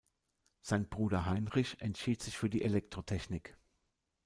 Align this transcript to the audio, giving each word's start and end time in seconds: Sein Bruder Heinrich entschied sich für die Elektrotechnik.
Sein 0.63 0.89
Bruder 0.89 1.27
Heinrich 1.27 1.79
entschied 1.79 2.23
sich 2.23 2.35
für 2.35 2.49
die 2.49 2.63
Elektrotechnik. 2.63 3.55